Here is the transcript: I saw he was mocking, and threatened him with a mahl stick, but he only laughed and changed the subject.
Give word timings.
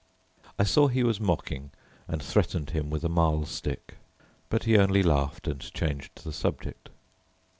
I 0.57 0.63
saw 0.63 0.87
he 0.87 1.03
was 1.03 1.19
mocking, 1.19 1.69
and 2.07 2.23
threatened 2.23 2.71
him 2.71 2.89
with 2.89 3.03
a 3.03 3.07
mahl 3.07 3.45
stick, 3.45 3.97
but 4.49 4.63
he 4.63 4.75
only 4.75 5.03
laughed 5.03 5.47
and 5.47 5.59
changed 5.61 6.23
the 6.23 6.33
subject. 6.33 6.89